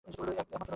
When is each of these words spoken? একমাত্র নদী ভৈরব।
একমাত্র 0.07 0.19
নদী 0.19 0.37
ভৈরব। 0.37 0.61